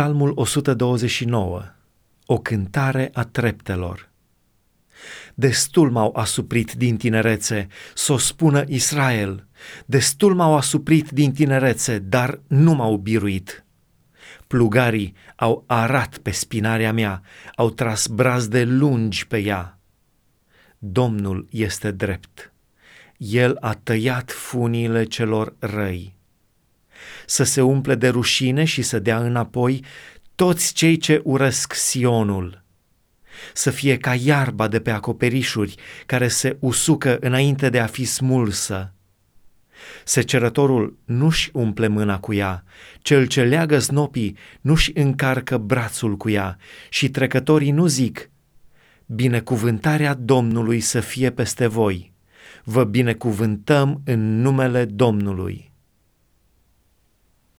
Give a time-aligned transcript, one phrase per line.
[0.00, 1.62] Psalmul 129
[2.26, 4.10] O cântare a treptelor
[5.34, 9.46] Destul m-au asuprit din tinerețe, să o spună Israel.
[9.86, 13.64] Destul m-au asuprit din tinerețe, dar nu m-au biruit.
[14.46, 17.22] Plugarii au arat pe spinarea mea,
[17.54, 19.78] au tras brazde lungi pe ea.
[20.78, 22.52] Domnul este drept.
[23.16, 26.19] El a tăiat funiile celor răi
[27.30, 29.84] să se umple de rușine și să dea înapoi
[30.34, 32.62] toți cei ce urăsc Sionul,
[33.54, 35.74] să fie ca iarba de pe acoperișuri
[36.06, 38.94] care se usucă înainte de a fi smulsă.
[40.04, 42.64] Secerătorul nu-și umple mâna cu ea,
[43.02, 46.56] cel ce leagă snopii nu-și încarcă brațul cu ea
[46.88, 48.30] și trecătorii nu zic,
[49.06, 52.12] Binecuvântarea Domnului să fie peste voi,
[52.64, 55.69] vă binecuvântăm în numele Domnului.